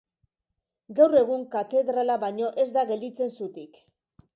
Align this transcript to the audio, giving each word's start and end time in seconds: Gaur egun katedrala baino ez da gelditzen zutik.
Gaur 1.01 1.13
egun 1.21 1.45
katedrala 1.57 2.19
baino 2.27 2.53
ez 2.65 2.69
da 2.79 2.89
gelditzen 2.95 3.35
zutik. 3.41 3.85